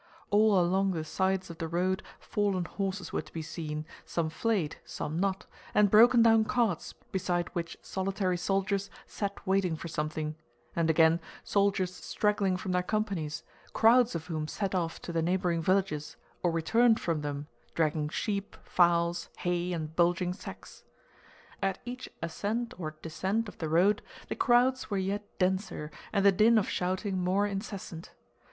All 0.31 0.59
along 0.59 0.93
the 0.93 1.03
sides 1.03 1.51
of 1.51 1.59
the 1.59 1.67
road 1.67 2.01
fallen 2.19 2.65
horses 2.65 3.13
were 3.13 3.21
to 3.21 3.31
be 3.31 3.43
seen, 3.43 3.85
some 4.03 4.31
flayed, 4.31 4.77
some 4.83 5.19
not, 5.19 5.45
and 5.75 5.91
broken 5.91 6.23
down 6.23 6.43
carts 6.45 6.93
beside 7.11 7.49
which 7.53 7.77
solitary 7.83 8.35
soldiers 8.37 8.89
sat 9.05 9.45
waiting 9.45 9.75
for 9.75 9.87
something, 9.89 10.33
and 10.75 10.89
again 10.89 11.19
soldiers 11.43 11.93
straggling 11.93 12.57
from 12.57 12.71
their 12.71 12.81
companies, 12.81 13.43
crowds 13.73 14.15
of 14.15 14.25
whom 14.25 14.47
set 14.47 14.73
off 14.73 14.99
to 15.03 15.13
the 15.13 15.21
neighboring 15.21 15.61
villages, 15.61 16.17
or 16.41 16.49
returned 16.49 16.99
from 16.99 17.21
them 17.21 17.45
dragging 17.75 18.09
sheep, 18.09 18.57
fowls, 18.63 19.29
hay, 19.37 19.71
and 19.71 19.95
bulging 19.95 20.33
sacks. 20.33 20.83
At 21.61 21.77
each 21.85 22.09
ascent 22.23 22.73
or 22.79 22.95
descent 23.03 23.47
of 23.47 23.59
the 23.59 23.69
road 23.69 24.01
the 24.29 24.35
crowds 24.35 24.89
were 24.89 24.97
yet 24.97 25.21
denser 25.37 25.91
and 26.11 26.25
the 26.25 26.31
din 26.31 26.57
of 26.57 26.67
shouting 26.67 27.19
more 27.23 27.45
incessant. 27.45 28.13